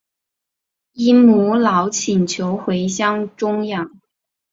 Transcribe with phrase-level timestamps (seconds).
[0.93, 3.99] 因母老请求回乡终养。